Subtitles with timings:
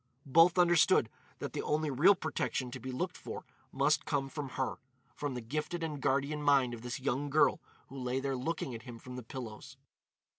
[0.25, 5.35] Both understood that the only real protection to be looked for must come from her—from
[5.35, 8.97] the gifted and guardian mind of this young girl who lay there looking at him
[8.97, 9.77] from the pillows.